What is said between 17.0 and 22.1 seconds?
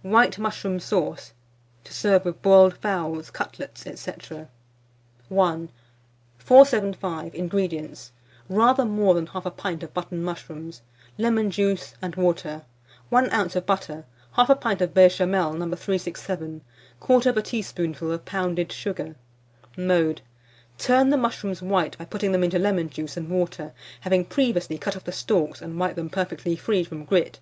1/4 teaspoonful of pounded sugar. Mode. Turn the mushrooms white by